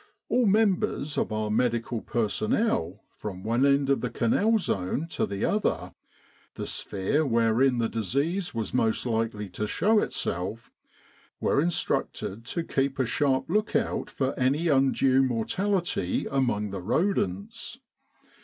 [0.29, 5.45] All members of our medical personnel from one end of the Canal zone to the
[5.45, 5.93] other
[6.55, 10.71] the sphere wherein the disease was most likely to show itself
[11.39, 17.79] were instructed to keep a sharp look out for any undue mortality among the rodents.